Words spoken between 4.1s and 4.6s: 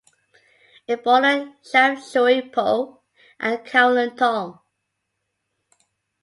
Tong.